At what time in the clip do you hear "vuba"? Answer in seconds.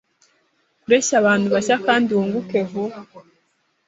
2.71-2.97